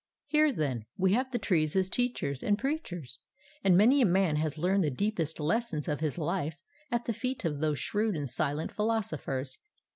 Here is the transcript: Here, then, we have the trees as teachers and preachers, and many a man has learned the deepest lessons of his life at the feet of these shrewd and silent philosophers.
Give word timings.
Here, 0.25 0.51
then, 0.51 0.85
we 0.97 1.13
have 1.13 1.29
the 1.29 1.37
trees 1.37 1.75
as 1.75 1.87
teachers 1.87 2.41
and 2.41 2.57
preachers, 2.57 3.19
and 3.63 3.77
many 3.77 4.01
a 4.01 4.05
man 4.07 4.35
has 4.37 4.57
learned 4.57 4.83
the 4.83 4.89
deepest 4.89 5.39
lessons 5.39 5.87
of 5.87 5.99
his 5.99 6.17
life 6.17 6.57
at 6.89 7.05
the 7.05 7.13
feet 7.13 7.45
of 7.45 7.61
these 7.61 7.77
shrewd 7.77 8.15
and 8.15 8.27
silent 8.27 8.71
philosophers. 8.71 9.59